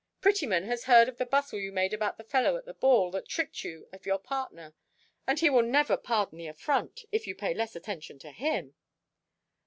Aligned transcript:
Prettyman 0.19 0.63
has 0.63 0.85
heard 0.85 1.07
of 1.07 1.17
the 1.19 1.27
bustle 1.27 1.59
you 1.59 1.71
made 1.71 1.93
about 1.93 2.17
the 2.17 2.23
fellow 2.23 2.57
at 2.57 2.65
the 2.65 2.73
ball, 2.73 3.11
that 3.11 3.27
tricked 3.27 3.63
you 3.63 3.87
of 3.93 4.07
your 4.07 4.17
partner; 4.17 4.73
and 5.27 5.37
he 5.41 5.49
will 5.51 5.61
never 5.61 5.95
pardon 5.95 6.39
the 6.39 6.47
affront, 6.47 7.05
if 7.11 7.27
you 7.27 7.35
pay 7.35 7.53
less 7.53 7.75
attention 7.75 8.17
to 8.17 8.31
him." 8.31 8.73